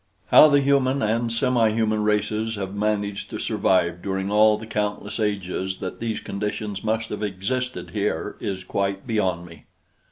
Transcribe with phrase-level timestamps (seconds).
[0.29, 5.77] How the human and semihuman races have managed to survive during all the countless ages
[5.77, 9.65] that these conditions must have existed here is quite beyond me.